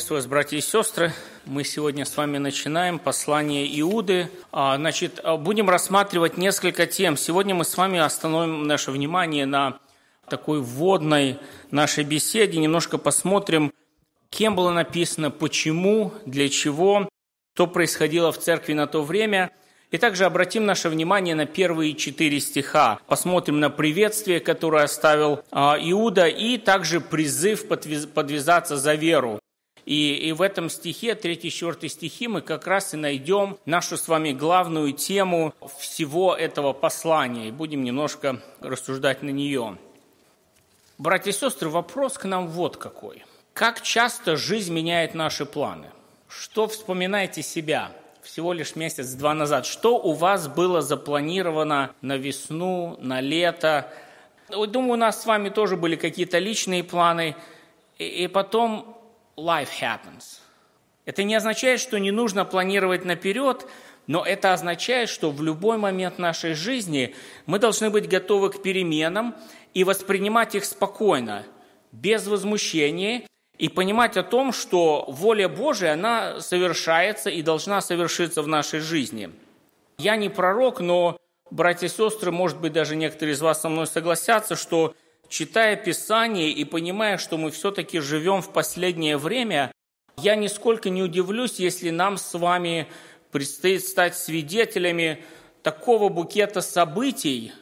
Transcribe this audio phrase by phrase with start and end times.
[0.00, 1.12] Приветствую вас, братья и сестры.
[1.44, 4.30] Мы сегодня с вами начинаем послание Иуды.
[4.50, 7.18] А, значит, а, будем рассматривать несколько тем.
[7.18, 9.78] Сегодня мы с вами остановим наше внимание на
[10.26, 11.36] такой вводной
[11.70, 12.58] нашей беседе.
[12.58, 13.74] Немножко посмотрим,
[14.30, 17.06] кем было написано, почему, для чего,
[17.54, 19.50] что происходило в церкви на то время.
[19.90, 23.00] И также обратим наше внимание на первые четыре стиха.
[23.06, 29.40] Посмотрим на приветствие, которое оставил а, Иуда, и также призыв подвязаться за веру.
[29.86, 34.32] И, и в этом стихе, 3-4 стихи, мы как раз и найдем нашу с вами
[34.32, 39.78] главную тему всего этого послания, и будем немножко рассуждать на нее.
[40.98, 43.24] Братья и сестры, вопрос к нам вот какой.
[43.54, 45.86] Как часто жизнь меняет наши планы?
[46.28, 49.66] Что вспоминаете себя всего лишь месяц-два назад?
[49.66, 53.90] Что у вас было запланировано на весну, на лето?
[54.50, 57.34] Думаю, у нас с вами тоже были какие-то личные планы,
[57.98, 58.99] и, и потом
[59.40, 60.40] life happens.
[61.04, 63.66] Это не означает, что не нужно планировать наперед,
[64.06, 67.14] но это означает, что в любой момент нашей жизни
[67.46, 69.34] мы должны быть готовы к переменам
[69.74, 71.44] и воспринимать их спокойно,
[71.92, 73.26] без возмущения,
[73.58, 79.30] и понимать о том, что воля Божия, она совершается и должна совершиться в нашей жизни.
[79.98, 81.18] Я не пророк, но,
[81.50, 84.94] братья и сестры, может быть, даже некоторые из вас со мной согласятся, что
[85.30, 89.72] читая Писание и понимая, что мы все-таки живем в последнее время,
[90.18, 92.88] я нисколько не удивлюсь, если нам с вами
[93.30, 95.24] предстоит стать свидетелями
[95.62, 97.52] такого букета событий,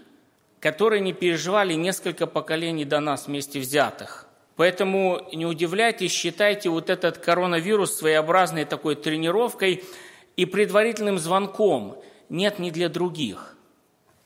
[0.58, 4.26] которые не переживали несколько поколений до нас вместе взятых.
[4.56, 9.84] Поэтому не удивляйтесь, считайте вот этот коронавирус своеобразной такой тренировкой
[10.36, 12.02] и предварительным звонком.
[12.28, 13.56] Нет, не для других,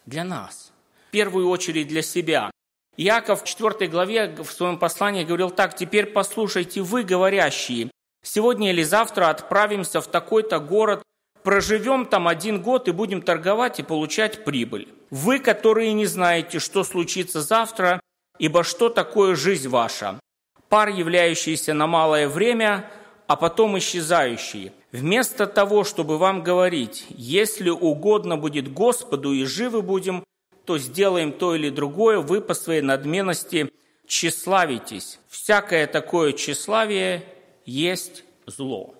[0.06, 0.72] для нас.
[1.08, 2.50] В первую очередь для себя.
[2.96, 7.90] Иаков в 4 главе в своем послании говорил так, «Теперь послушайте вы, говорящие,
[8.22, 11.02] сегодня или завтра отправимся в такой-то город,
[11.42, 14.88] проживем там один год и будем торговать и получать прибыль.
[15.10, 18.00] Вы, которые не знаете, что случится завтра,
[18.38, 20.20] ибо что такое жизнь ваша?
[20.68, 22.90] Пар, являющийся на малое время,
[23.26, 24.72] а потом исчезающий.
[24.90, 30.24] Вместо того, чтобы вам говорить, если угодно будет Господу и живы будем,
[30.72, 33.70] то сделаем то или другое, вы по своей надменности
[34.06, 35.18] тщеславитесь.
[35.28, 37.24] Всякое такое тщеславие
[37.66, 38.94] есть зло.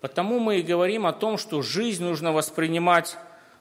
[0.00, 3.18] Потому мы и говорим о том, что жизнь нужно воспринимать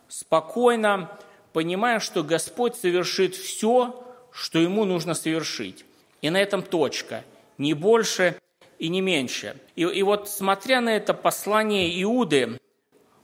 [0.07, 1.12] спокойно,
[1.51, 4.01] понимая, что Господь совершит все,
[4.31, 5.83] что Ему нужно совершить.
[6.22, 7.25] И на этом точка.
[7.57, 8.38] Не больше
[8.79, 9.57] и не меньше.
[9.75, 12.62] И, и вот смотря на это послание Иуды,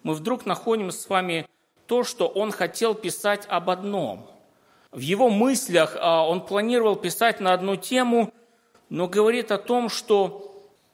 [0.04, 1.48] мы вдруг находим с вами
[1.88, 4.30] то, что он хотел писать об одном.
[4.92, 8.34] В его мыслях а, он планировал писать на одну тему,
[8.90, 10.48] но говорит о том, что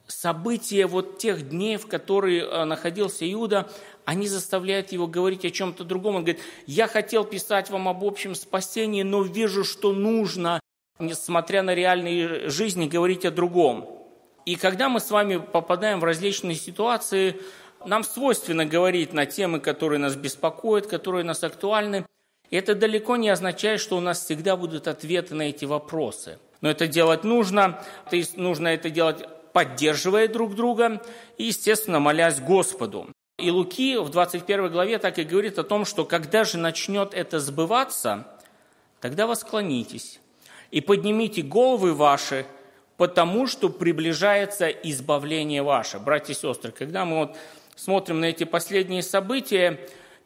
[0.06, 3.68] события вот тех дней, в которые а, находился Иуда,
[4.04, 6.16] они заставляют его говорить о чем-то другом.
[6.16, 10.60] Он говорит, я хотел писать вам об общем спасении, но вижу, что нужно,
[10.98, 13.88] несмотря на реальные жизни, говорить о другом.
[14.44, 17.40] И когда мы с вами попадаем в различные ситуации,
[17.86, 22.06] нам свойственно говорить на темы, которые нас беспокоят, которые нас актуальны.
[22.50, 26.38] И это далеко не означает, что у нас всегда будут ответы на эти вопросы.
[26.60, 31.00] Но это делать нужно, то есть нужно это делать поддерживая друг друга
[31.38, 33.08] и, естественно, молясь Господу.
[33.38, 37.40] И Луки в 21 главе так и говорит о том, что когда же начнет это
[37.40, 38.26] сбываться,
[39.00, 40.20] тогда восклонитесь
[40.70, 42.46] и поднимите головы ваши,
[42.96, 45.98] потому что приближается избавление ваше.
[45.98, 47.36] Братья и сестры, когда мы вот
[47.74, 49.78] смотрим на эти последние события,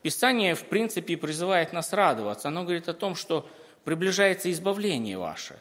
[0.02, 2.48] Писание, в принципе, призывает нас радоваться.
[2.48, 3.48] Оно говорит о том, что
[3.84, 5.58] приближается избавление ваше.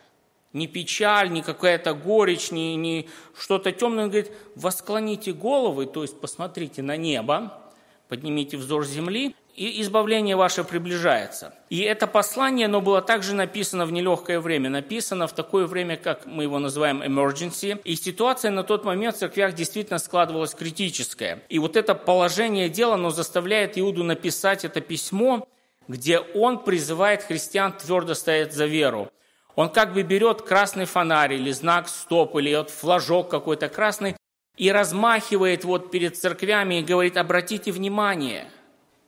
[0.54, 4.06] Не печаль, не какая-то горечь, не, не что-то темное.
[4.06, 7.60] Он говорит, восклоните головы, то есть посмотрите на небо,
[8.08, 11.52] поднимите взор земли и избавление ваше приближается.
[11.70, 16.28] И это послание, оно было также написано в нелегкое время, написано в такое время, как
[16.28, 21.42] мы его называем emergency, и ситуация на тот момент в церквях действительно складывалась критическая.
[21.50, 25.48] И вот это положение дела, оно заставляет Иуду написать это письмо,
[25.88, 29.12] где он призывает христиан твердо стоять за веру.
[29.56, 34.16] Он как бы берет красный фонарь или знак стоп, или вот флажок какой-то красный,
[34.56, 38.52] и размахивает вот перед церквями и говорит, обратите внимание–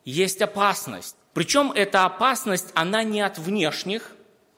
[0.10, 1.16] есть опасность.
[1.34, 4.12] Причем эта опасность, она не от внешних.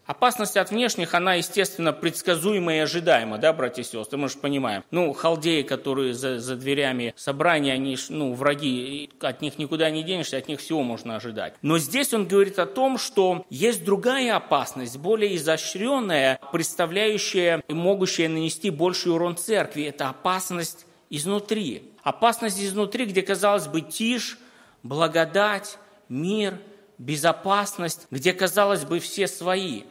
[0.06, 4.84] Опасность от внешних, она, естественно, предсказуема и ожидаема, да, братья и сестры, мы же понимаем.
[4.92, 10.38] Ну, халдеи, которые за, за дверями собрания, они, ну, враги, от них никуда не денешься,
[10.38, 11.54] от них всего можно ожидать.
[11.62, 18.28] Но здесь он говорит о том, что есть другая опасность, более изощренная, представляющая и могущая
[18.28, 19.84] нанести больший урон церкви.
[19.84, 21.84] Это опасность изнутри.
[22.04, 24.38] Опасность изнутри, где, казалось бы, тишь,
[24.84, 25.78] благодать,
[26.10, 26.58] мир,
[26.98, 29.84] безопасность, где, казалось бы, все свои.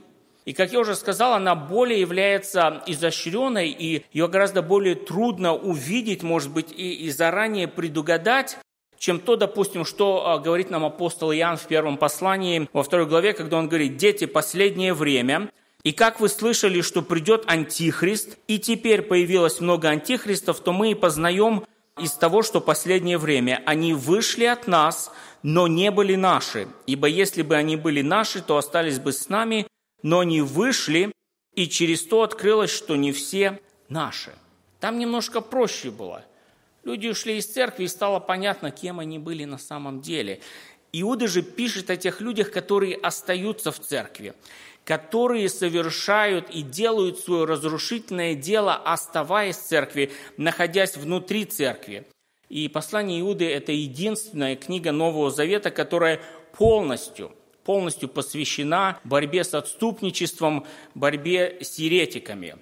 [0.44, 6.22] И, как я уже сказал, она более является изощренной, и ее гораздо более трудно увидеть,
[6.22, 8.58] может быть, и, и заранее предугадать,
[8.98, 13.32] чем то, допустим, что а, говорит нам апостол Иоанн в первом послании, во второй главе,
[13.32, 15.50] когда он говорит, «Дети, последнее время,
[15.82, 20.94] и как вы слышали, что придет Антихрист, и теперь появилось много антихристов, то мы и
[20.94, 21.64] познаем
[22.00, 25.12] из того, что последнее время они вышли от нас,
[25.42, 26.68] но не были наши.
[26.86, 29.66] Ибо если бы они были наши, то остались бы с нами,
[30.02, 31.12] но не вышли,
[31.54, 34.32] и через то открылось, что не все наши.
[34.80, 36.24] Там немножко проще было.
[36.84, 40.40] Люди ушли из церкви, и стало понятно, кем они были на самом деле.
[40.92, 44.34] Иуда же пишет о тех людях, которые остаются в церкви
[44.84, 52.06] которые совершают и делают свое разрушительное дело, оставаясь в церкви, находясь внутри церкви.
[52.48, 56.20] И послание Иуды– это единственная книга Нового Завета, которая
[56.58, 57.30] полностью,
[57.62, 62.56] полностью посвящена борьбе с отступничеством, борьбе с еретиками.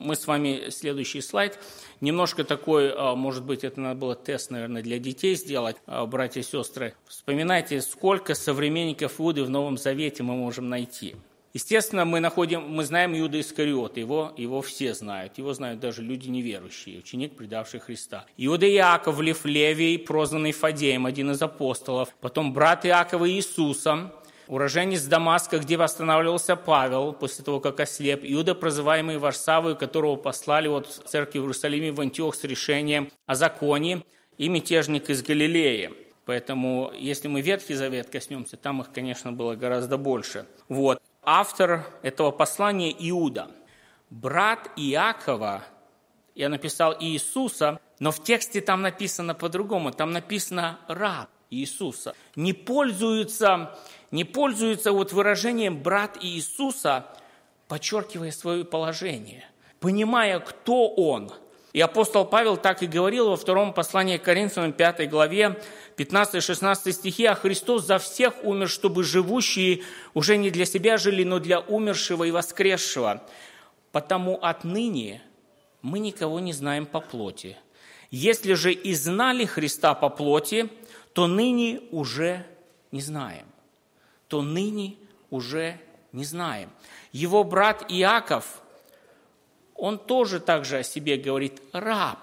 [0.00, 1.58] Мы с вами, следующий слайд,
[2.00, 6.40] немножко такой, а, может быть, это надо было тест, наверное, для детей сделать, а, братья
[6.40, 6.94] и сестры.
[7.06, 11.16] Вспоминайте, сколько современников Иуды в Новом Завете мы можем найти–
[11.52, 16.28] Естественно, мы, находим, мы знаем Иуда Искариот, его, его все знают, его знают даже люди
[16.28, 18.24] неверующие, ученик, предавший Христа.
[18.36, 24.12] Иуда Иаков, Левий, прозванный Фадеем, один из апостолов, потом брат Иакова Иисуса,
[24.50, 30.88] уроженец Дамаска, где восстанавливался Павел после того, как ослеп, Иуда, прозываемый Варсавой, которого послали вот
[30.88, 34.02] в церкви в Иерусалиме в Антиох с решением о законе,
[34.36, 35.92] и мятежник из Галилеи.
[36.24, 40.46] Поэтому, если мы Ветхий Завет коснемся, там их, конечно, было гораздо больше.
[40.68, 43.50] Вот автор этого послания Иуда.
[44.10, 45.62] Брат Иакова,
[46.34, 52.14] я написал Иисуса, но в тексте там написано по-другому, там написано раб Иисуса.
[52.34, 53.76] Не пользуются,
[54.10, 57.06] не пользуются вот выражением брат Иисуса,
[57.68, 59.44] подчеркивая свое положение,
[59.80, 61.32] понимая, кто он–
[61.72, 65.60] и апостол Павел так и говорил во втором послании к Коринфянам, 5 главе,
[65.96, 69.82] 15-16 стихи, «А Христос за всех умер, чтобы живущие
[70.12, 73.22] уже не для себя жили, но для умершего и воскресшего.
[73.92, 75.22] Потому отныне
[75.80, 77.56] мы никого не знаем по плоти.
[78.10, 80.68] Если же и знали Христа по плоти,
[81.12, 82.44] то ныне уже
[82.90, 83.46] не знаем.
[84.30, 84.96] То ныне
[85.28, 85.78] уже
[86.12, 86.70] не знаем.
[87.12, 88.62] Его брат Иаков–
[89.80, 92.18] он тоже также о себе говорит «раб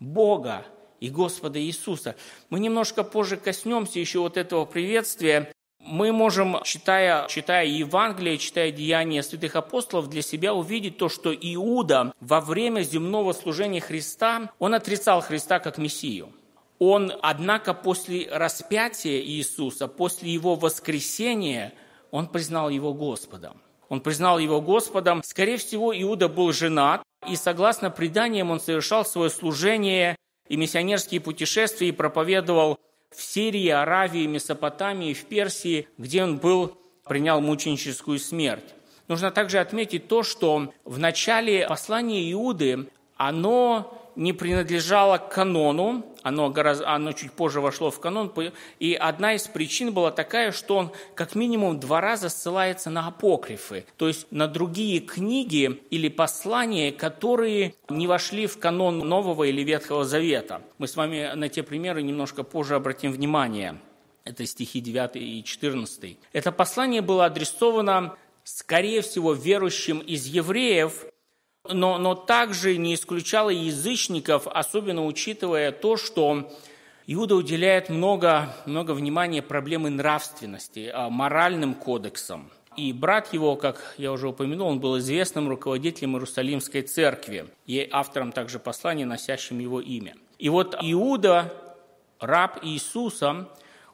[0.00, 0.66] Бога
[0.98, 2.16] и Господа Иисуса».
[2.50, 5.52] Мы немножко позже коснемся еще вот этого приветствия.
[5.78, 12.12] Мы можем, читая, читая Евангелие, читая деяния святых апостолов, для себя увидеть то, что Иуда
[12.18, 16.32] во время земного служения Христа, он отрицал Христа как Мессию.
[16.78, 21.74] Он, однако, после распятия Иисуса, после его воскресения,
[22.10, 23.60] он признал его Господом.
[23.88, 25.22] Он признал его Господом.
[25.24, 30.16] Скорее всего, Иуда был женат, и согласно преданиям он совершал свое служение
[30.48, 32.78] и миссионерские путешествия и проповедовал
[33.10, 38.74] в Сирии, Аравии, Месопотамии, в Персии, где он был, принял мученическую смерть.
[39.08, 46.50] Нужно также отметить то, что в начале послания Иуды оно не принадлежало к канону, оно,
[46.50, 48.32] гораздо, оно чуть позже вошло в канон,
[48.78, 53.86] и одна из причин была такая, что он как минимум два раза ссылается на апокрифы,
[53.96, 60.04] то есть на другие книги или послания, которые не вошли в канон Нового или Ветхого
[60.04, 60.62] Завета.
[60.78, 63.78] Мы с вами на те примеры немножко позже обратим внимание.
[64.24, 66.18] Это стихи 9 и 14.
[66.32, 71.06] Это послание было адресовано, скорее всего, верующим из евреев–
[71.72, 76.50] но, но также не исключало язычников, особенно учитывая то, что
[77.06, 82.50] Иуда уделяет много, много внимания проблемы нравственности, а, моральным кодексам.
[82.76, 88.30] И брат его, как я уже упомянул, он был известным руководителем Иерусалимской церкви и автором
[88.30, 90.14] также послания, носящим его имя.
[90.38, 91.52] И вот Иуда,
[92.20, 93.48] раб Иисуса,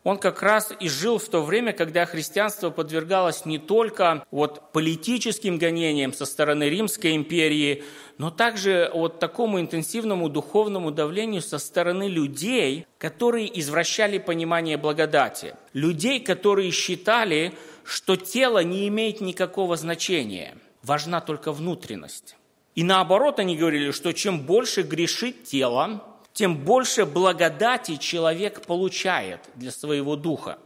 [0.05, 5.57] он как раз и жил в то время, когда христианство подвергалось не только вот политическим
[5.59, 7.83] гонениям со стороны Римской империи,
[8.19, 15.57] но также вот такому интенсивному духовному давлению со стороны людей, которые извращали понимание благодати.
[15.73, 22.37] Людей, которые считали, что тело не имеет никакого значения, важна только внутренность.
[22.75, 26.03] И наоборот, они говорили, что чем больше грешит тело,
[26.35, 30.59] тем больше благодати человек получает для своего духа.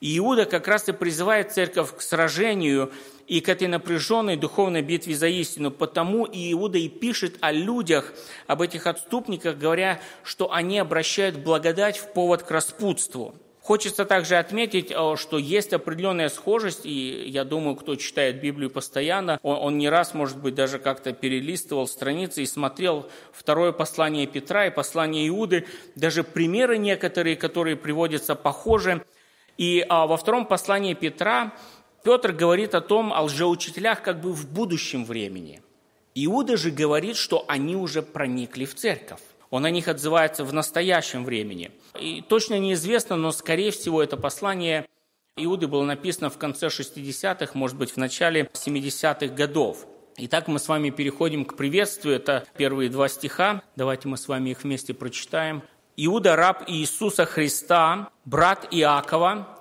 [0.00, 2.92] И Иуда как раз и призывает церковь к сражению
[3.26, 5.70] и к этой напряженной духовной битве за истину.
[5.70, 8.12] Потому и Иуда и пишет о людях,
[8.46, 13.34] об этих отступниках, говоря, что они обращают благодать в повод к распутству.
[13.66, 19.40] Хочется также отметить, э, что есть определенная схожесть, и я думаю, кто читает Библию постоянно,
[19.42, 24.68] он, он не раз, может быть, даже как-то перелистывал страницы и смотрел второе послание Петра
[24.68, 29.04] и послание Иуды, даже примеры некоторые, которые приводятся, похожи.
[29.58, 31.52] И а, во втором послании Петра
[32.04, 35.60] Петр говорит о том, о лжеучителях как бы в будущем времени.
[36.14, 39.22] Иуда же говорит, что они уже проникли в церковь.
[39.50, 41.70] Он о них отзывается в настоящем времени.
[41.98, 44.86] И точно неизвестно, но, скорее всего, это послание
[45.38, 49.86] Иуды было написано в конце 60-х, может быть, в начале 70-х годов.
[50.16, 52.16] Итак, мы с вами переходим к приветствию.
[52.16, 53.62] Это первые два стиха.
[53.76, 55.62] Давайте мы с вами их вместе прочитаем.
[55.98, 59.60] «Иуда, раб Иисуса Христа, брат Иакова,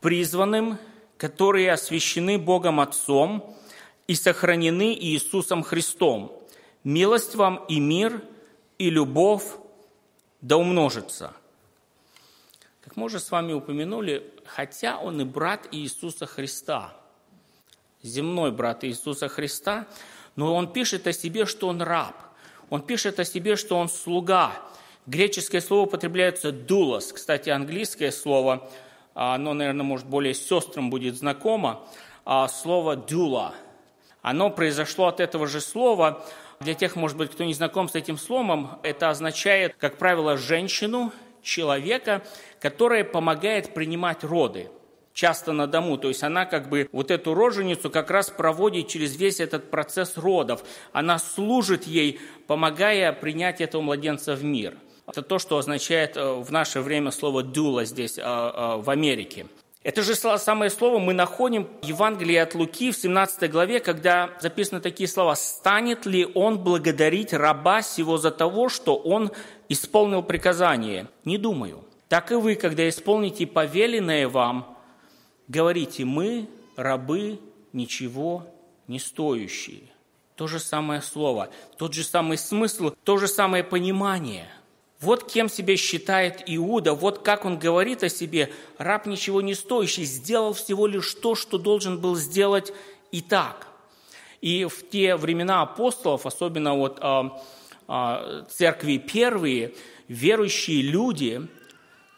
[0.00, 0.78] призванным,
[1.16, 3.56] которые освящены Богом Отцом
[4.06, 6.38] и сохранены Иисусом Христом.
[6.84, 8.22] Милость вам и мир–
[8.78, 9.44] и любовь
[10.40, 11.32] да умножится.
[12.82, 16.96] Как мы уже с вами упомянули, хотя он и брат Иисуса Христа,
[18.02, 19.86] земной брат Иисуса Христа,
[20.36, 22.14] но он пишет о себе, что он раб.
[22.70, 24.52] Он пишет о себе, что он слуга.
[25.06, 27.12] Греческое слово употребляется «дулос».
[27.12, 28.68] Кстати, английское слово,
[29.14, 31.88] оно, наверное, может, более сестрам будет знакомо,
[32.24, 33.54] а слово «дула».
[34.20, 36.26] Оно произошло от этого же слова,
[36.60, 41.12] для тех, может быть, кто не знаком с этим словом, это означает, как правило, женщину,
[41.42, 42.22] человека,
[42.60, 44.68] которая помогает принимать роды
[45.12, 45.96] часто на дому.
[45.96, 50.18] То есть она как бы вот эту роженицу как раз проводит через весь этот процесс
[50.18, 50.62] родов.
[50.92, 54.76] Она служит ей, помогая принять этого младенца в мир.
[55.06, 59.46] Это то, что означает э, в наше время слово «дула» здесь, э, э, в Америке.
[59.86, 64.80] Это же самое слово мы находим в Евангелии от Луки в 17 главе, когда записаны
[64.80, 69.30] такие слова «Станет ли он благодарить раба сего за того, что он
[69.68, 71.84] исполнил приказание?» Не думаю.
[72.08, 74.76] Так и вы, когда исполните повеленное вам,
[75.46, 77.38] говорите «Мы, рабы,
[77.72, 78.44] ничего
[78.88, 79.82] не стоящие».
[80.34, 84.48] То же самое слово, тот же самый смысл, то же самое понимание–
[85.06, 90.04] вот кем себя считает Иуда, вот как он говорит о себе, раб ничего не стоящий,
[90.04, 92.72] сделал всего лишь то, что должен был сделать
[93.12, 93.68] и так.
[94.40, 97.40] И в те времена апостолов, особенно вот а,
[97.86, 99.74] а, церкви первые,
[100.08, 101.46] верующие люди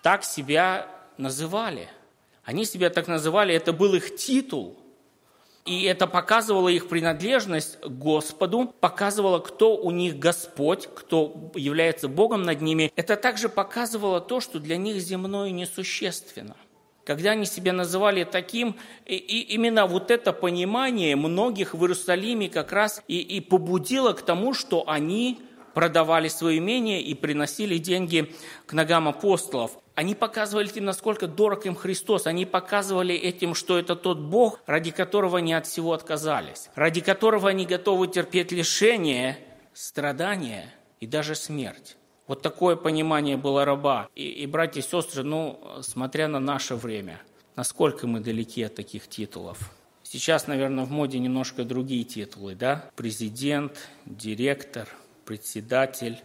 [0.03, 1.91] так себя называли.
[2.43, 4.79] Они себя так называли, это был их титул–
[5.69, 12.43] и это показывало их принадлежность к Господу, показывало, кто у них Господь, кто является Богом
[12.43, 12.91] над ними.
[12.97, 16.57] Это также показывало то, что для них земное несущественно.
[17.05, 23.03] Когда они себя называли таким, и, именно вот это понимание многих в Иерусалиме как раз
[23.07, 25.39] и, и побудило к тому, что они
[25.79, 28.35] продавали свое имение и приносили деньги
[28.67, 29.79] к ногам апостолов.
[29.95, 32.27] Они показывали этим, насколько дорог им Христос.
[32.27, 37.49] Они показывали этим, что это тот Бог, ради которого они от всего отказались, ради которого
[37.49, 39.39] они готовы терпеть лишение,
[39.73, 41.97] страдания и даже смерть.
[42.27, 44.09] Вот такое понимание было раба.
[44.17, 47.21] И, и братья и сестры, ну, смотря на наше время,
[47.55, 49.71] насколько мы далеки от таких титулов.
[50.03, 52.91] Сейчас, наверное, в моде немножко другие титулы, да?
[52.97, 54.89] Президент, директор,
[55.29, 56.19] председатель,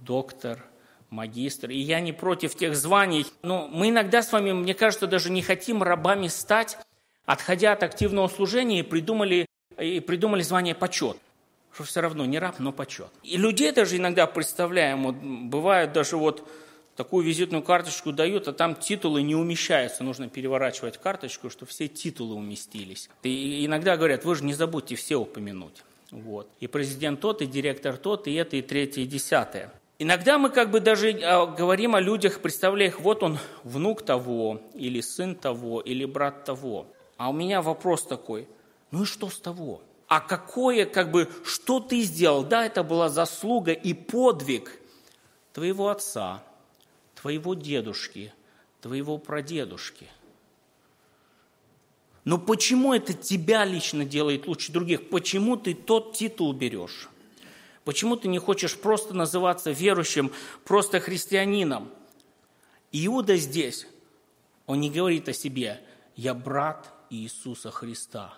[0.00, 0.64] доктор–
[1.10, 1.70] магистр.
[1.70, 5.42] И я не против тех званий, но мы иногда с вами, мне кажется, даже не
[5.42, 6.78] хотим рабами стать,
[7.24, 9.46] отходя от активного служения, и придумали,
[9.80, 11.16] и придумали звание почет.
[11.72, 13.08] Что все равно не раб, но почет.
[13.24, 16.48] И людей даже иногда представляем, вот бывает даже вот
[16.94, 20.04] такую визитную карточку дают, а там титулы не умещаются.
[20.04, 23.10] Нужно переворачивать карточку, чтобы все титулы уместились.
[23.24, 25.82] И иногда говорят, вы же не забудьте все упомянуть.
[26.16, 26.48] Вот.
[26.60, 29.70] И президент тот, и директор тот, и это, и третье, и десятое.
[29.98, 34.62] Иногда мы как бы даже а, говорим о людях, представляя их, вот он внук того,
[34.72, 36.86] или сын того, или брат того.
[37.18, 38.48] А у меня вопрос такой,
[38.90, 39.82] ну и что с того?
[40.08, 42.44] А какое, как бы, что ты сделал?
[42.44, 44.80] Да, это была заслуга и подвиг
[45.52, 46.42] твоего отца,
[47.14, 48.32] твоего дедушки,
[48.80, 50.06] твоего прадедушки.
[52.26, 55.10] Но почему это тебя лично делает лучше других?
[55.10, 57.08] Почему ты тот титул берешь?
[57.84, 60.32] Почему ты не хочешь просто называться верующим,
[60.64, 61.88] просто христианином?
[62.90, 63.86] Иуда здесь,
[64.66, 65.80] он не говорит о себе,
[66.16, 68.36] я брат Иисуса Христа.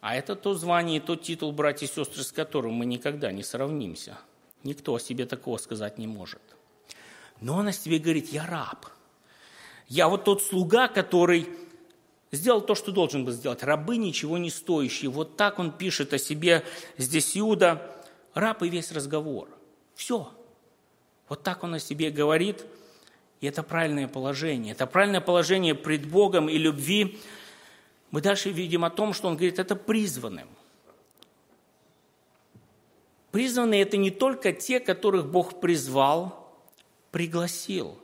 [0.00, 3.42] А это то звание и тот титул, братья и сестры, с которым мы никогда не
[3.42, 4.18] сравнимся.
[4.62, 6.40] Никто о себе такого сказать не может.
[7.42, 8.86] Но он о себе говорит, я раб.
[9.88, 11.48] Я вот тот слуга, который
[12.32, 13.62] сделал то, что должен был сделать.
[13.62, 15.10] Рабы ничего не стоящие.
[15.10, 16.64] Вот так он пишет о себе
[16.96, 17.90] здесь Иуда.
[18.34, 19.48] Раб и весь разговор.
[19.94, 20.30] Все.
[21.28, 22.64] Вот так он о себе говорит.
[23.40, 24.72] И это правильное положение.
[24.72, 27.20] Это правильное положение пред Богом и любви.
[28.10, 30.48] Мы дальше видим о том, что он говорит, это призванным.
[33.32, 36.56] Призванные– это не только те, которых Бог призвал,
[37.10, 37.98] пригласил–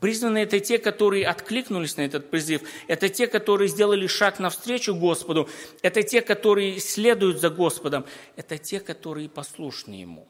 [0.00, 2.62] Призванные– это те, которые откликнулись на этот призыв.
[2.86, 5.48] Это те, которые сделали шаг навстречу Господу.
[5.82, 8.04] Это те, которые следуют за Господом.
[8.36, 10.28] Это те, которые послушны Ему.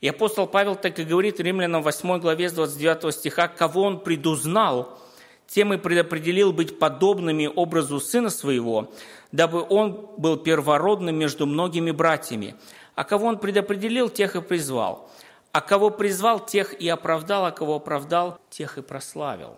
[0.00, 4.98] И апостол Павел так и говорит Римлянам 8 главе с 29 стиха, «Кого Он предузнал,
[5.46, 8.90] тем и предопределил быть подобными образу Сына Своего,
[9.32, 12.54] дабы Он был первородным между многими братьями.
[12.94, 15.10] А кого Он предопределил, тех и призвал.
[15.54, 19.54] А кого призвал, тех и оправдал, а кого оправдал, тех и прославил.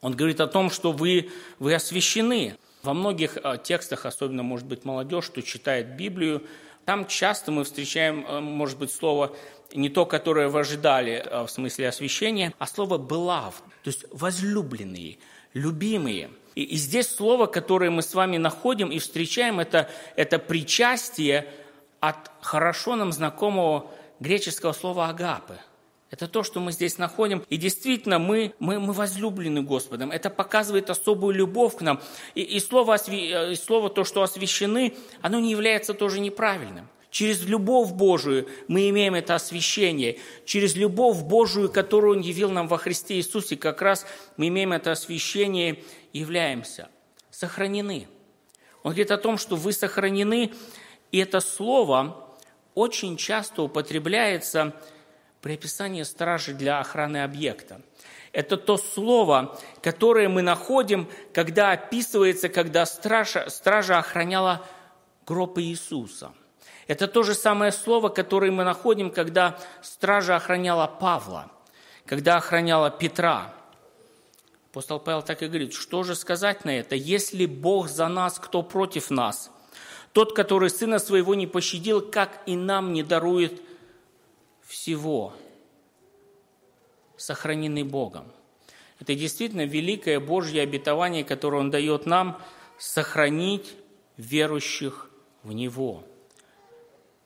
[0.00, 1.30] Он говорит о том, что вы,
[1.60, 2.56] вы освящены.
[2.82, 6.42] Во многих э, текстах, особенно, может быть, молодежь, кто читает Библию,
[6.84, 9.36] там часто мы встречаем, э, может быть, слово
[9.72, 15.18] не то, которое вы ожидали э, в смысле освящения, а слово «белав», то есть «возлюбленные»,
[15.52, 16.30] «любимые».
[16.56, 21.48] И, и здесь слово, которое мы с вами находим и встречаем, это, это причастие
[22.00, 25.58] от хорошо нам знакомого греческого слова «агапы».
[26.10, 27.44] Это то, что мы здесь находим.
[27.48, 30.12] И действительно, мы, мы, мы возлюблены Господом.
[30.12, 32.00] Это показывает особую любовь к нам.
[32.36, 36.88] И, и, слово, э, и слово то, что освящены, оно не является тоже неправильным.
[37.10, 40.18] Через любовь Божию мы имеем это освящение.
[40.44, 44.06] Через любовь Божию, которую Он явил нам во Христе Иисусе, как раз
[44.36, 46.88] мы имеем это освящение являемся
[47.30, 48.06] сохранены.
[48.84, 50.52] Он говорит о том, что вы сохранены,
[51.10, 52.23] и это слово,
[52.74, 54.74] очень часто употребляется
[55.40, 57.82] при описании стражи для охраны объекта.
[58.32, 64.66] Это то слово, которое мы находим, когда описывается, когда стража, стража охраняла
[65.26, 66.32] гроб Иисуса.
[66.86, 71.50] Это то же самое слово, которое мы находим, когда стража охраняла Павла,
[72.06, 73.54] когда охраняла Петра.
[74.70, 76.96] Апостол Павел так и говорит, что же сказать на это?
[76.96, 79.50] Если Бог за нас, кто против нас?
[80.14, 83.60] Тот, который Сына Своего не пощадил, как и нам не дарует
[84.62, 85.34] всего,
[87.16, 88.30] сохраненный Богом.
[89.00, 92.40] Это действительно великое Божье обетование, которое Он дает нам,
[92.78, 93.74] сохранить
[94.16, 95.10] верующих
[95.42, 96.04] в Него,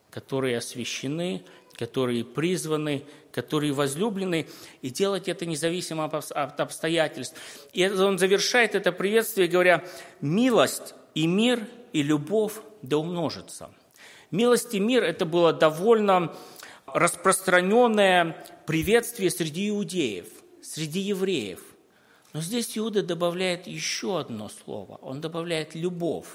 [0.09, 4.48] которые освящены, которые призваны, которые возлюблены,
[4.81, 7.38] и делать это независимо от обстоятельств.
[7.74, 9.85] И он завершает это приветствие, говоря,
[10.22, 13.71] «Милость и мир и любовь да умножится.
[14.31, 16.35] Милость и мир– это было довольно
[16.87, 18.37] распространенное
[18.67, 20.27] приветствие среди иудеев,
[20.62, 21.61] среди евреев.
[22.33, 24.97] Но здесь Иуда добавляет еще одно слово.
[24.97, 26.27] Он добавляет «любовь».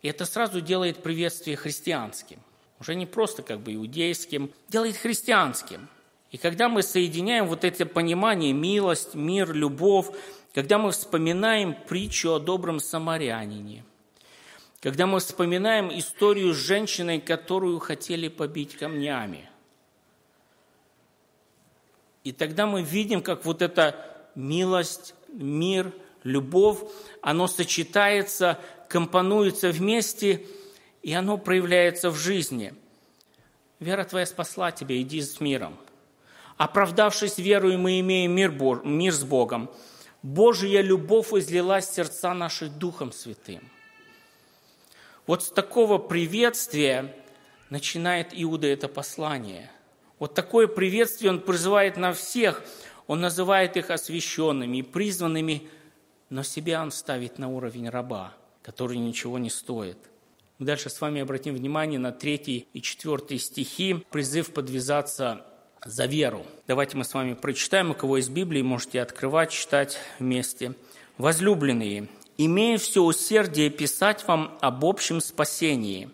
[0.00, 2.38] И это сразу делает приветствие христианским.
[2.80, 5.88] Уже не просто как бы иудейским, делает христианским.
[6.30, 10.08] И когда мы соединяем вот это понимание милость, мир, любовь,
[10.54, 13.84] когда мы вспоминаем притчу о добром самарянине–
[14.84, 19.48] когда мы вспоминаем историю с женщиной, которую хотели побить камнями.
[22.22, 25.90] И тогда мы видим, как вот эта милость, мир,
[26.22, 26.80] любовь,
[27.22, 30.44] оно сочетается, компонуется вместе,
[31.02, 32.74] и оно проявляется в жизни.
[33.80, 35.78] Вера твоя спасла тебя, иди с миром.
[36.58, 38.50] Оправдавшись верою, мы имеем мир,
[38.84, 39.70] мир с Богом.
[40.22, 43.62] Божья любовь излилась в сердца наши Духом Святым.
[45.26, 47.14] Вот с такого приветствия
[47.70, 49.70] начинает Иуда это послание.
[50.18, 52.62] Вот такое приветствие он призывает на всех.
[53.06, 55.68] Он называет их освященными и призванными,
[56.28, 59.96] но себя он ставит на уровень раба, который ничего не стоит.
[60.58, 65.46] Мы дальше с вами обратим внимание на третий и четвертый стихи, призыв подвязаться
[65.84, 66.44] за веру.
[66.66, 70.74] Давайте мы с вами прочитаем, у кого из Библии можете открывать, читать вместе.
[71.16, 76.10] «Возлюбленные, имея все усердие писать вам об общем спасении.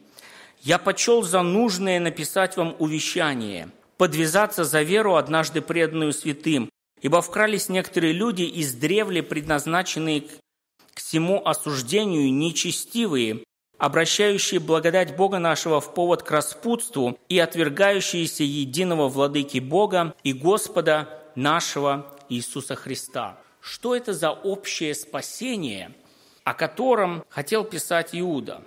[0.62, 6.68] Я почел за нужное написать вам увещание, подвязаться за веру, однажды преданную святым,
[7.00, 13.42] ибо вкрались некоторые люди из древли, предназначенные к всему осуждению, нечестивые,
[13.78, 21.09] обращающие благодать Бога нашего в повод к распутству и отвергающиеся единого владыки Бога и Господа
[21.35, 23.38] нашего Иисуса Христа.
[23.62, 25.94] Что это за общее спасение–
[26.44, 28.62] о котором хотел писать Иуда.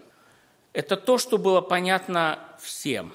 [0.73, 3.13] Это то, что было понятно всем.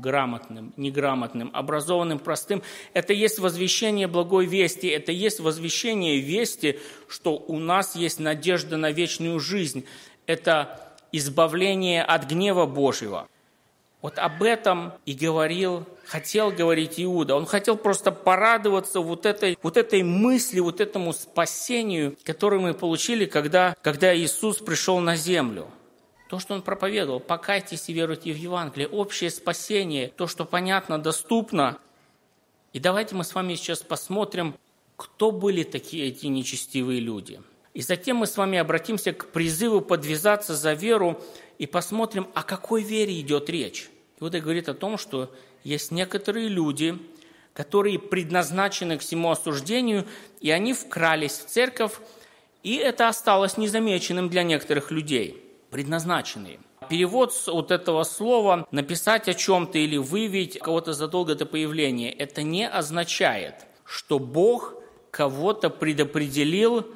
[0.00, 2.62] грамотным, неграмотным, образованным, простым.
[2.94, 8.92] Это есть возвещение благой вести, это есть возвещение вести, что у нас есть надежда на
[8.92, 9.84] вечную жизнь.
[10.26, 13.28] Это избавление от гнева Божьего.
[14.02, 17.34] Вот об этом и говорил, хотел говорить Иуда.
[17.36, 23.26] Он хотел просто порадоваться вот этой, вот этой мысли, вот этому спасению, которое мы получили,
[23.26, 25.66] когда, когда Иисус пришел на землю.
[26.30, 31.78] То, что он проповедовал, покайтесь и веруйте в Евангелие, общее спасение, то, что понятно, доступно.
[32.72, 34.54] И давайте мы с вами сейчас посмотрим,
[34.96, 37.40] кто были такие эти нечестивые люди.
[37.74, 41.20] И затем мы с вами обратимся к призыву подвязаться за веру
[41.60, 43.90] и посмотрим, о какой вере идет речь.
[44.18, 45.30] И вот это говорит о том, что
[45.62, 46.98] есть некоторые люди,
[47.52, 50.06] которые предназначены к всему осуждению,
[50.40, 51.92] и они вкрались в церковь,
[52.62, 56.60] и это осталось незамеченным для некоторых людей– предназначенные.
[56.88, 62.66] Перевод вот этого слова «написать о чем-то» или «выявить кого-то задолго до появления»– это не
[62.66, 64.76] означает, что Бог
[65.10, 66.86] кого-то предопределил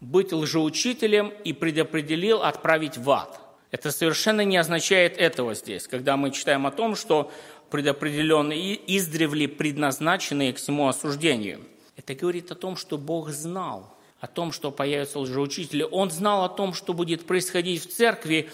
[0.00, 3.42] быть лжеучителем и предопределил отправить в ад.
[3.76, 7.30] Это совершенно не означает этого здесь, когда мы читаем о том, что
[7.68, 11.60] предопределенные издревле предназначенные к всему осуждению.
[11.94, 15.86] Это говорит о том, что Бог знал, о том, что появятся лжеучители.
[15.90, 18.48] Он знал о том, что будет происходить в церкви,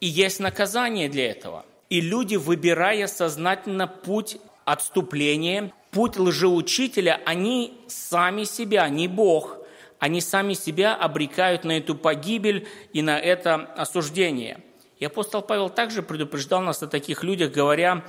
[0.00, 1.64] и есть наказание для этого.
[1.88, 9.55] И люди, выбирая сознательно путь отступления, путь лжеучителя, они сами себя, не Бог,
[9.98, 14.60] они сами себя обрекают на эту погибель и на это осуждение.
[14.98, 18.04] И апостол Павел также предупреждал нас о таких людях, говоря,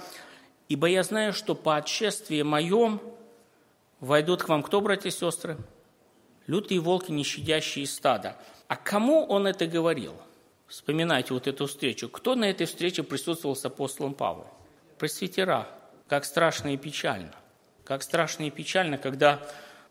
[0.70, 3.02] «Ибо я знаю, что по отшествии моем
[4.00, 5.58] войдут к вам кто, братья и сестры?»
[6.48, 8.38] лютые волки, не щадящие стада.
[8.68, 10.16] А кому он это говорил?
[10.68, 12.10] Вспоминайте вот эту встречу.
[12.10, 14.48] Кто на этой встрече присутствовал с апостолом Павлом?
[14.98, 15.68] Пресвитера.
[16.08, 17.34] Как страшно и печально.
[17.84, 19.42] Как страшно и печально, когда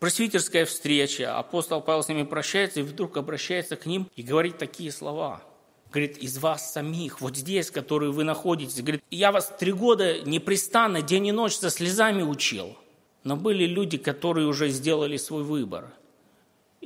[0.01, 4.93] просвитерская встреча, апостол Павел с ними прощается и вдруг обращается к ним и говорит такие
[4.93, 5.43] слова.
[5.91, 8.83] Говорит, из вас самих, вот здесь, которые вы находитесь.
[8.83, 12.77] Говорит, я вас три года непрестанно, день и ночь со слезами учил.
[13.25, 15.93] Но были люди, которые уже сделали свой выбор–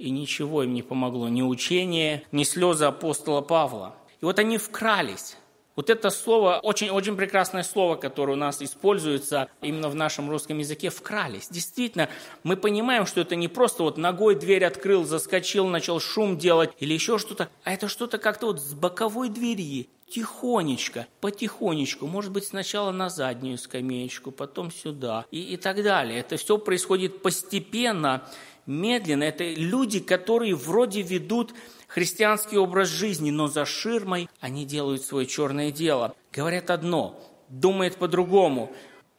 [0.00, 3.94] и ничего им не помогло, ни учение, ни слезы апостола Павла.
[4.22, 5.36] И вот они вкрались.
[5.80, 10.58] Вот это слово, очень, очень прекрасное слово, которое у нас используется именно в нашем русском
[10.58, 11.48] языке, вкрались.
[11.48, 12.10] Действительно,
[12.42, 16.92] мы понимаем, что это не просто вот ногой дверь открыл, заскочил, начал шум делать или
[16.92, 22.90] еще что-то, а это что-то как-то вот с боковой двери, тихонечко, потихонечку, может быть, сначала
[22.90, 26.20] на заднюю скамеечку, потом сюда и, и так далее.
[26.20, 28.22] Это все происходит постепенно,
[28.66, 29.24] медленно.
[29.24, 31.54] Это люди, которые вроде ведут
[31.90, 36.14] христианский образ жизни, но за ширмой они делают свое черное дело.
[36.32, 38.72] Говорят одно, думают по-другому.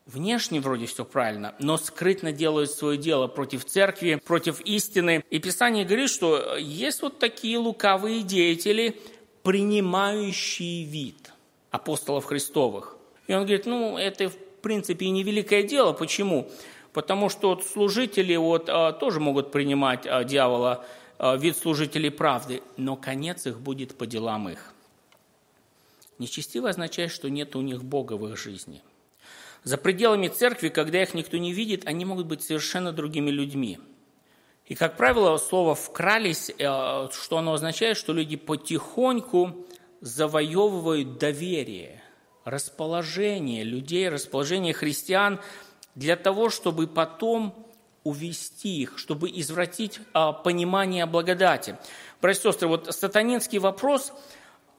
[0.05, 5.23] Внешне вроде все правильно, но скрытно делают свое дело против церкви, против истины.
[5.29, 8.99] И Писание говорит, что есть вот такие лукавые деятели,
[9.43, 11.31] принимающие вид
[11.69, 12.97] апостолов Христовых.
[13.27, 15.93] И он говорит, ну, это в принципе и не великое дело.
[15.93, 16.49] Почему?
[16.93, 20.85] потому что служители вот, а, тоже могут принимать а, дьявола
[21.37, 24.73] вид служителей правды, но конец их будет по делам их.
[26.17, 28.81] Нечестиво означает, что нет у них Бога в их жизни.
[29.63, 33.79] За пределами церкви, когда их никто не видит, они могут быть совершенно другими людьми.
[34.65, 39.65] И, как правило, слово «вкрались», что оно означает, что люди потихоньку
[39.99, 42.01] завоевывают доверие,
[42.45, 45.39] расположение людей, расположение христиан–
[45.95, 47.67] для того, чтобы потом
[48.03, 51.77] увести их, чтобы извратить а, понимание благодати.
[52.21, 54.13] Братья сестры, вот сатанинский вопрос,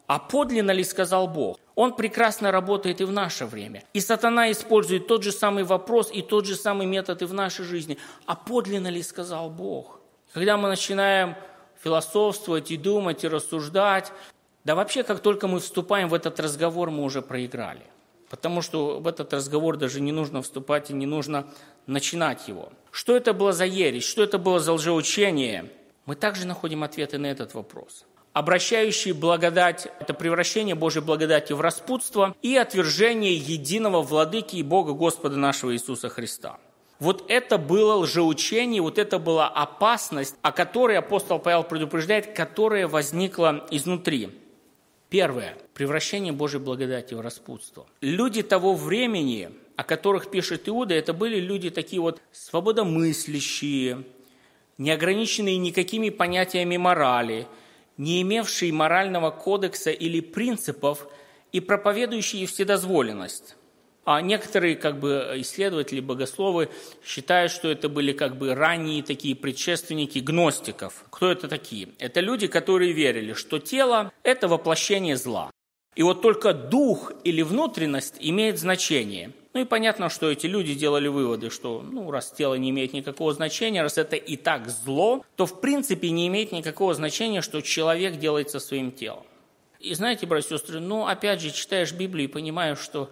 [0.07, 1.59] а подлинно ли сказал Бог?
[1.75, 3.85] Он прекрасно работает и в наше время.
[3.95, 7.65] И сатана использует тот же самый вопрос и тот же самый метод и в нашей
[7.65, 7.99] жизни.
[8.27, 10.01] А подлинно ли сказал Бог?
[10.35, 11.35] Когда мы начинаем
[11.83, 14.13] философствовать и думать, и рассуждать,
[14.65, 17.83] да вообще, как только мы вступаем в этот разговор, мы уже проиграли
[18.33, 21.45] потому что в этот разговор даже не нужно вступать и не нужно
[21.87, 22.73] начинать его.
[22.91, 25.71] Что это было за ересь, что это было за лжеучение?
[26.07, 28.07] Мы также находим ответы на этот вопрос.
[28.33, 35.37] Обращающий благодать– это превращение Божьей благодати в распутство и отвержение единого владыки и Бога Господа
[35.37, 36.57] нашего Иисуса Христа.
[37.01, 43.67] Вот это было лжеучение, вот это была опасность, о которой апостол Павел предупреждает, которая возникла
[43.71, 44.31] изнутри.
[45.13, 45.59] Первое.
[45.75, 47.87] Превращение Божьей благодати в распутство.
[48.01, 54.05] Люди того времени, о которых пишет Иуда, это были люди такие вот свободомыслящие,
[54.79, 57.47] не ограниченные никакими понятиями морали,
[57.99, 61.07] не имевшие морального кодекса или принципов
[61.53, 63.57] и проповедующие вседозволенность.
[64.05, 66.71] А некоторые как бы исследователи, богословы
[67.05, 71.05] считают, что это были как бы ранние такие предшественники гностиков.
[71.11, 71.91] Кто это такие?
[71.99, 75.51] Это люди, которые верили, что тело– это воплощение зла.
[75.95, 79.33] И вот только дух или внутренность имеет значение.
[79.53, 83.35] Ну и понятно, что эти люди делали выводы, что ну, раз тело не имеет никакого
[83.35, 88.17] значения, раз это и так зло, то в принципе не имеет никакого значения, что человек
[88.17, 89.25] делает со своим телом.
[89.79, 93.11] И знаете, братья и сестры, ну опять же читаешь Библию и понимаешь, что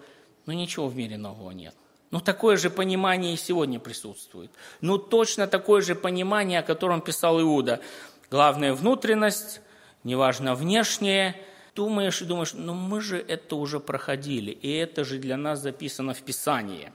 [0.51, 1.77] ну ничего в мире нового нет.
[2.11, 4.51] Ну такое же понимание и сегодня присутствует.
[4.81, 7.81] Ну точно такое же понимание, о котором писал Иуда.
[8.33, 9.61] Главная внутренность,
[10.03, 11.41] неважно внешнее.
[11.77, 16.15] Думаешь и думаешь, ну мы же это уже проходили, и это же для нас записано
[16.15, 16.93] в Писании.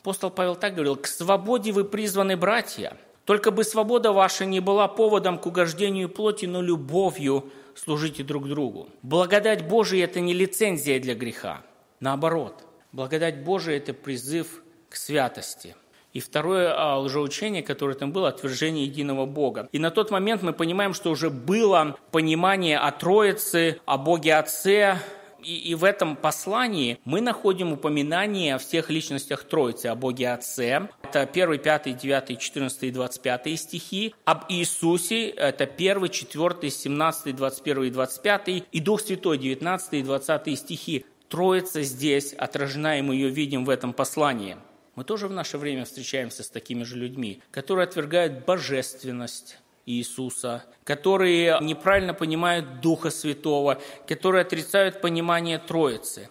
[0.00, 4.88] Апостол Павел так говорил, «К свободе вы призваны, братья, только бы свобода ваша не была
[4.88, 8.88] поводом к угождению плоти, но любовью служите друг другу.
[9.02, 11.62] Благодать Божия– это не лицензия для греха.
[12.04, 15.74] Наоборот, благодать Божия– это призыв к святости.
[16.12, 19.70] И второе а, лжеучение, которое там было, отвержение единого Бога.
[19.72, 24.98] И на тот момент мы понимаем, что уже было понимание о Троице, о Боге Отце,
[25.42, 30.88] и, и в этом послании мы находим упоминание о всех личностях Троицы, о Боге Отце.
[31.02, 34.14] Это 1, 5, 9, 14 и 25 стихи.
[34.26, 38.48] Об Иисусе, это 1, 4, 17, 21 и 25.
[38.70, 41.06] И Дух Святой, 19 и 20 стихи.
[41.28, 44.56] Троица здесь отражена, и мы ее видим в этом послании.
[44.94, 51.58] Мы тоже в наше время встречаемся с такими же людьми, которые отвергают божественность, Иисуса, которые
[51.60, 56.28] неправильно понимают Духа Святого, которые отрицают понимание Троицы.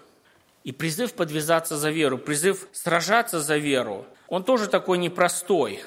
[0.63, 5.82] И призыв подвязаться за веру, призыв сражаться за веру, он тоже такой непростой.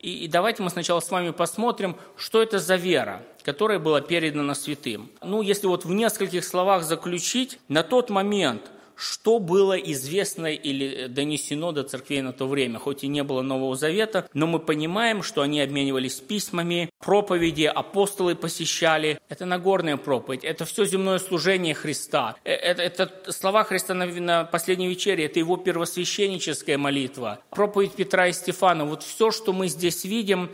[0.00, 5.10] И, давайте мы сначала с вами посмотрим, что это за вера, которая была передана святым.
[5.22, 8.62] Ну, если вот в нескольких словах заключить, на тот момент–
[9.00, 12.78] что было известно или донесено до церквей на то время.
[12.78, 18.34] Хоть и не было Нового Завета, но мы понимаем, что они обменивались письмами, проповеди, апостолы
[18.34, 19.18] посещали.
[19.28, 22.36] Это Нагорная проповедь, это все земное служение Христа.
[22.44, 27.40] Э, это, это слова Христа на, на последней вечере, это его первосвященническая молитва.
[27.50, 28.84] Проповедь Петра и Стефана.
[28.84, 30.50] Вот все, что мы здесь видим,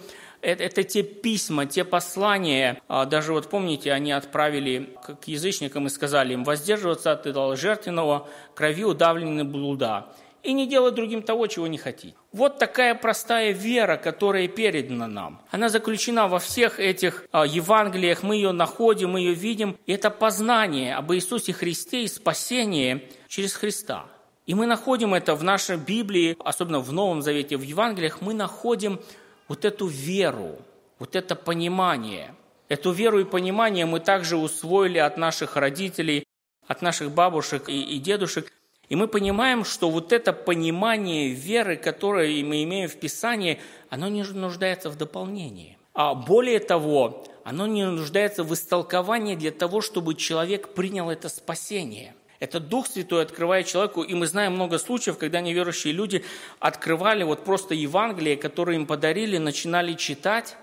[0.47, 5.91] это, это те письма, те послания, а, даже вот помните, они отправили к язычникам и
[5.91, 10.07] сказали им воздерживаться от идола жертвенного, крови удавленной блуда
[10.45, 12.15] и не делать другим того, чего не хотите.
[12.33, 15.41] Вот такая простая вера, которая передана нам.
[15.51, 19.77] Она заключена во всех этих а, Евангелиях, мы ее находим, мы ее видим.
[19.87, 24.05] И это познание об Иисусе Христе и спасение через Христа.
[24.47, 29.01] И мы находим это в нашей Библии, особенно в Новом Завете, в Евангелиях, мы находим
[29.49, 30.59] вот эту веру,
[30.99, 32.35] вот это понимание.
[32.69, 36.25] Эту веру и понимание мы также усвоили от наших родителей,
[36.67, 38.53] от наших бабушек и, и дедушек.
[38.89, 44.23] И мы понимаем, что вот это понимание веры, которое мы имеем в Писании, оно не
[44.23, 45.79] нуждается в дополнении.
[45.93, 52.15] А более того, оно не нуждается в истолковании для того, чтобы человек принял это спасение–
[52.40, 56.25] это Дух Святой открывает человеку, и мы знаем много случаев, когда неверующие люди
[56.59, 60.57] открывали вот просто Евангелие, которое им подарили, начинали читать,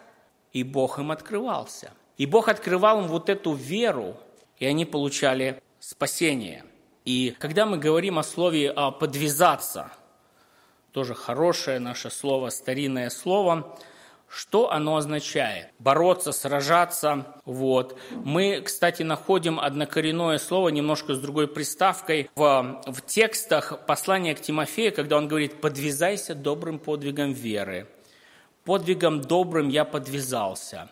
[0.51, 1.91] и Бог им открывался.
[2.17, 4.17] И Бог открывал им вот эту веру,
[4.57, 6.63] и они получали спасение.
[7.05, 9.91] И когда мы говорим о слове «подвязаться»,
[10.91, 13.77] тоже хорошее наше слово, старинное слово–
[14.35, 15.67] что оно означает?
[15.77, 17.35] Бороться, сражаться.
[17.45, 17.99] Вот.
[18.11, 24.91] Мы, кстати, находим однокоренное слово немножко с другой приставкой в, в текстах послания к Тимофею,
[24.91, 27.87] когда он говорит «подвязайся добрым подвигом веры».
[28.65, 30.89] Подвигом добрым я подвязался,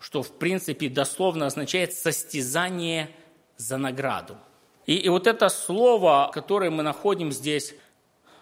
[0.00, 3.10] что в принципе дословно означает состязание
[3.58, 4.38] за награду.
[4.86, 7.74] И, и вот это слово, которое мы находим здесь,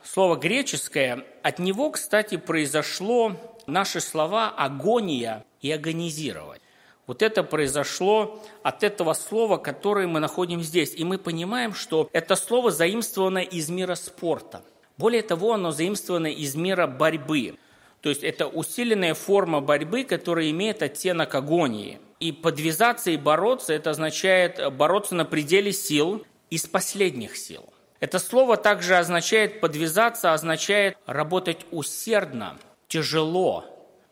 [0.06, 3.32] слово греческое, от него, кстати, произошло
[3.66, 6.60] наши слова «агония» и «агонизировать».
[7.06, 10.92] Вот это произошло от этого слова, которое мы находим здесь.
[10.94, 14.62] И мы понимаем, что это слово заимствовано из мира спорта.
[14.98, 17.58] Более того, оно заимствовано из мира борьбы.
[18.00, 22.00] То есть это усиленная форма борьбы, которая имеет оттенок агонии.
[22.18, 27.72] И подвязаться и бороться– это означает бороться на пределе сил из последних сил.
[28.00, 33.64] Это слово также означает подвязаться, означает работать усердно, тяжело,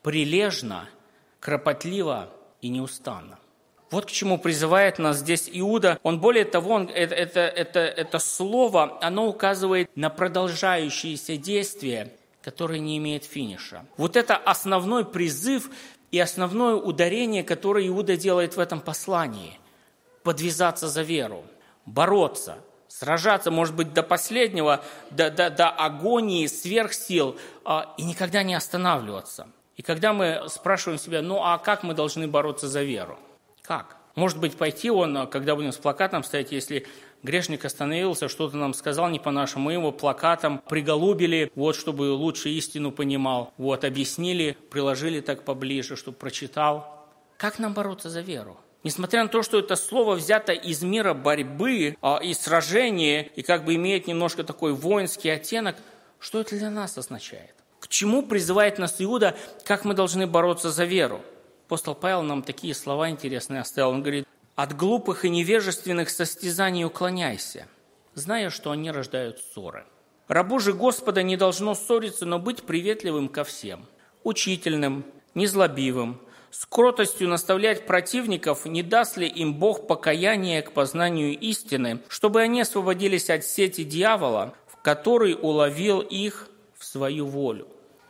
[0.03, 0.89] прилежно,
[1.41, 2.31] кропотливо
[2.63, 3.39] и неустанно.
[3.91, 5.99] Вот к чему призывает нас здесь Иуда.
[6.03, 12.11] Он более того, он, это, это, это, это слово, оно указывает на продолжающиеся действия,
[12.43, 13.85] которые не имеют финиша.
[13.97, 15.71] Вот это основной призыв
[16.11, 19.61] и основное ударение, которое Иуда делает в этом послании.
[20.23, 21.45] Подвязаться за веру,
[21.87, 22.57] бороться,
[22.99, 29.49] сражаться, может быть, до последнего, до, до, до агонии, сверхсил, а, и никогда не останавливаться.
[29.77, 33.19] И когда мы спрашиваем себя, ну а как мы должны бороться за веру?
[33.63, 33.97] Как?
[34.15, 36.87] Может быть, пойти он, когда будем с плакатом стоять, если
[37.25, 42.93] грешник остановился, что-то нам сказал не по-нашему, мы его плакатом приголубили, вот, чтобы лучше истину
[42.93, 47.09] понимал, вот, объяснили, приложили так поближе, чтобы прочитал.
[47.39, 48.57] Как нам бороться за веру?
[48.85, 53.65] Несмотря на то, что это слово взято из мира борьбы а, и сражения, и как
[53.65, 55.77] бы имеет немножко такой воинский оттенок,
[56.21, 57.55] что это для нас означает?
[57.81, 61.23] К чему призывает нас Иуда, как мы должны бороться за веру?
[61.67, 63.89] Апостол Павел нам такие слова интересные оставил.
[63.89, 67.67] Он говорит, «От глупых и невежественных состязаний уклоняйся,
[68.13, 69.87] зная, что они рождают ссоры.
[70.29, 73.87] Рабу же Господа не должно ссориться, но быть приветливым ко всем,
[74.25, 76.21] учительным, незлобивым,
[76.55, 82.61] с кротостью наставлять противников, не даст ли им Бог покаяние к познанию истины, чтобы они
[82.61, 87.67] освободились от сети дьявола, в который уловил их в свою волю.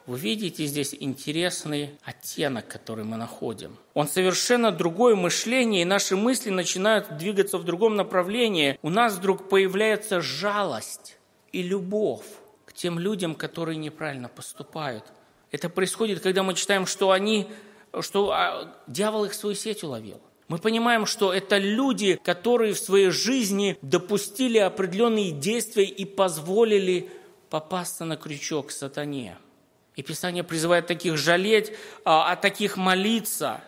[0.06, 3.78] Вы видите здесь интересный оттенок, который мы находим.
[3.94, 8.78] Он совершенно другое мышление, и наши мысли начинают двигаться в другом направлении.
[8.82, 11.16] У нас вдруг появляется жалость
[11.52, 12.26] и любовь
[12.66, 15.04] к тем людям, которые неправильно поступают.
[15.50, 17.48] Это происходит, когда мы читаем, что они
[18.00, 20.20] что а, дьявол их в свою сеть уловил.
[20.48, 27.10] Мы понимаем, что это люди, которые в своей жизни допустили определенные действия и позволили
[27.48, 29.38] попасться на крючок сатане.
[29.96, 31.72] И Писание призывает таких жалеть,
[32.04, 33.62] а, а таких молиться,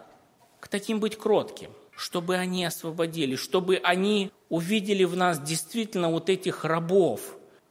[0.61, 6.65] к таким быть кротким, чтобы они освободили, чтобы они увидели в нас действительно вот этих
[6.65, 7.21] рабов,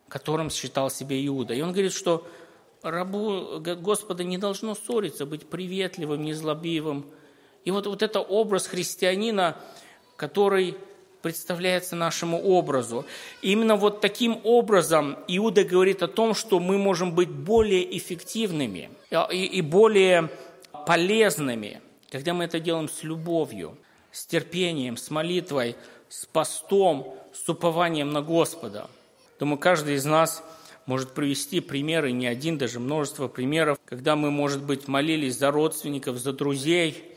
[0.07, 1.53] которым считал себя Иуда.
[1.53, 2.25] И он говорит, что
[2.91, 7.05] рабу Господа не должно ссориться, быть приветливым, незлобивым.
[7.63, 9.57] И вот, вот это образ христианина,
[10.15, 10.77] который
[11.21, 13.05] представляется нашему образу.
[13.41, 18.91] И именно вот таким образом Иуда говорит о том, что мы можем быть более эффективными
[19.31, 20.29] и, и более
[20.85, 23.77] полезными, когда мы это делаем с любовью,
[24.11, 25.75] с терпением, с молитвой,
[26.09, 28.87] с постом, с упованием на Господа.
[29.39, 30.43] Думаю, каждый из нас–
[30.85, 36.17] может привести примеры, не один, даже множество примеров, когда мы, может быть, молились за родственников,
[36.17, 37.15] за друзей,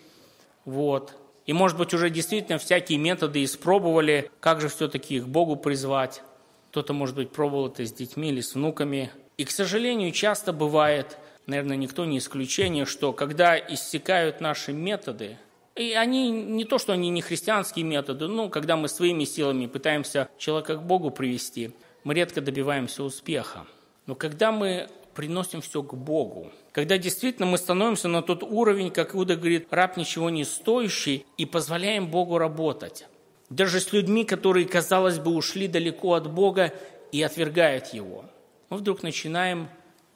[0.64, 1.14] вот.
[1.46, 6.22] И, может быть, уже действительно всякие методы испробовали, как же все-таки их Богу призвать.
[6.70, 9.10] Кто-то, может быть, пробовал это с детьми или с внуками.
[9.38, 15.38] И, к сожалению, часто бывает, наверное, никто не исключение, что когда иссякают наши методы,
[15.74, 20.28] и они не то, что они не христианские методы, ну, когда мы своими силами пытаемся
[20.38, 21.72] человека к Богу привести–
[22.04, 23.66] мы редко добиваемся успеха.
[24.06, 29.14] Но когда мы приносим все к Богу, когда действительно мы становимся на тот уровень, как
[29.14, 33.06] Иуда говорит, раб ничего не стоящий, и позволяем Богу работать.
[33.50, 36.72] Даже с людьми, которые, казалось бы, ушли далеко от Бога
[37.10, 38.26] и отвергают Его.
[38.70, 39.68] Мы вдруг начинаем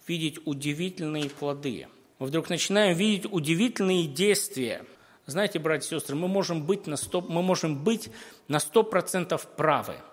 [0.06, 1.88] видеть удивительные плоды.
[2.18, 4.84] Мы вдруг начинаем видеть удивительные действия.
[5.26, 8.10] Знаете, братья и сестры, мы можем быть на 100%, мы можем быть
[8.46, 9.96] на 100% правы–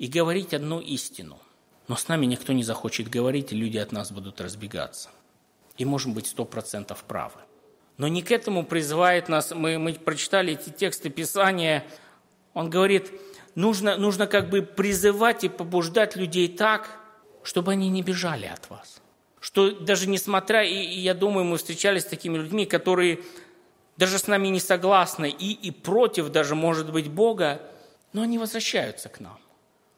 [0.00, 1.38] и говорить одну истину.
[1.86, 5.10] Но с нами никто не захочет говорить, и люди от нас будут разбегаться.
[5.76, 7.38] И можем быть сто процентов правы.
[7.98, 11.84] Но не к этому призывает нас, мы, мы прочитали эти тексты Писания,
[12.54, 13.12] он говорит,
[13.54, 16.88] нужно, нужно как бы призывать и побуждать людей так,
[17.42, 19.02] чтобы они не бежали от вас.
[19.38, 23.20] Что даже несмотря, и, и я думаю, мы встречались с такими людьми, которые
[23.98, 27.60] даже с нами не согласны и, и против даже, может быть, Бога,
[28.14, 29.38] но они возвращаются к нам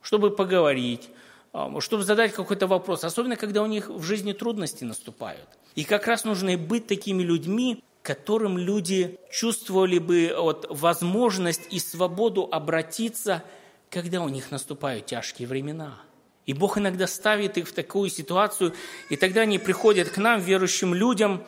[0.03, 1.09] чтобы поговорить,
[1.53, 5.49] а, чтобы задать какой-то вопрос, особенно когда у них в жизни трудности наступают.
[5.75, 12.49] И как раз нужно быть такими людьми, которым люди чувствовали бы вот, возможность и свободу
[12.51, 13.43] обратиться,
[13.91, 16.01] когда у них наступают тяжкие времена.
[16.45, 18.75] И Бог иногда ставит их в такую ситуацию,
[19.09, 21.45] и тогда они приходят к нам, верующим людям,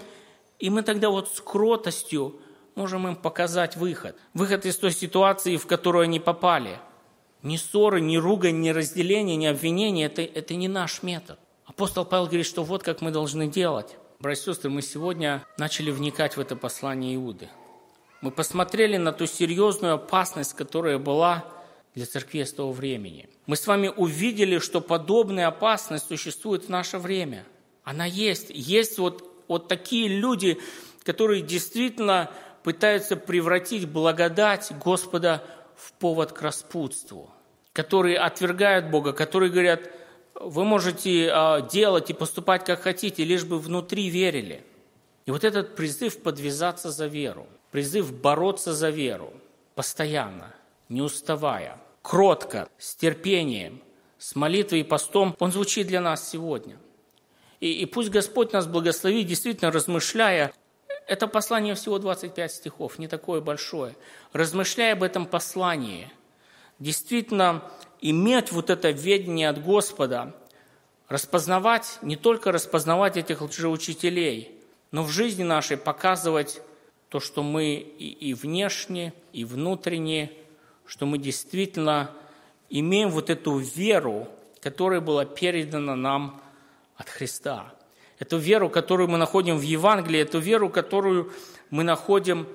[0.61, 2.41] и мы тогда вот с кротостью
[2.77, 4.17] можем им показать выход.
[4.35, 6.79] Выход из той ситуации, в которую они попали–
[7.45, 11.39] ни ссоры, ни ругань, ни разделение, ни обвинение это,– это не наш метод.
[11.67, 13.97] Апостол Павел говорит, что вот как мы должны делать.
[14.19, 17.51] Братья и сестры, мы сегодня начали вникать в это послание Иуды.
[18.23, 21.45] Мы посмотрели на ту серьезную опасность, которая была
[21.95, 23.29] для церкви с того времени.
[23.47, 27.45] Мы с вами увидели, что подобная опасность существует в наше время.
[27.83, 28.47] Она есть.
[28.49, 30.59] Есть вот, вот такие люди,
[31.03, 32.31] которые действительно
[32.63, 35.45] пытаются превратить благодать Господа
[35.77, 37.34] в повод к распутству
[37.75, 39.91] которые отвергают Бога, которые говорят,
[40.35, 44.65] вы можете а, делать и поступать как хотите, лишь бы внутри верили.
[45.27, 49.35] И вот этот призыв подвязаться за веру, призыв бороться за веру,
[49.75, 50.55] постоянно,
[50.89, 53.83] не уставая, кротко, с терпением,
[54.19, 56.77] с молитвой и постом, он звучит для нас сегодня.
[57.59, 60.53] И, и пусть Господь нас благословит, действительно размышляя,
[61.09, 63.97] это послание всего 25 стихов, не такое большое,
[64.33, 66.13] размышляя об этом послании,
[66.79, 67.63] действительно
[68.01, 70.35] иметь вот это ведение от Господа,
[71.09, 74.51] распознавать, не только распознавать этих лжеучителей,
[74.91, 76.61] но в жизни нашей показывать
[77.09, 80.33] то, что мы и, и внешне, и внутренне,
[80.87, 82.11] что мы действительно
[82.71, 84.29] имеем вот эту веру,
[84.61, 86.41] которая была передана нам
[86.97, 87.73] от Христа.
[88.19, 91.33] Эту веру, которую мы находим в Евангелии, эту веру, которую
[91.71, 92.47] мы находим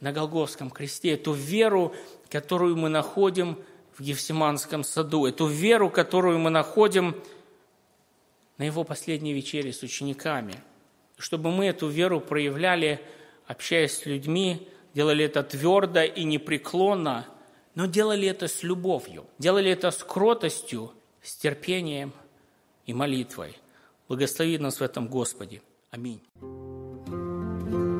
[0.00, 1.94] на Голговском кресте, эту веру,
[2.32, 3.58] которую мы находим
[3.96, 7.14] в Гефсиманском саду, эту веру, которую мы находим
[8.56, 10.54] на его последней вечере с учениками.
[11.18, 13.00] Чтобы мы эту веру проявляли,
[13.46, 17.26] общаясь с людьми, делали это твердо и непреклонно,
[17.74, 20.90] но делали это с любовью, делали это с кротостью,
[21.22, 22.14] с терпением
[22.86, 23.58] и молитвой.
[24.08, 25.60] Благослови нас в этом Господи.
[25.90, 26.22] Аминь.